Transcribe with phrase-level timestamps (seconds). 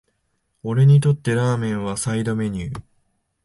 [0.63, 2.81] 俺にとってラーメンはサイドメニュー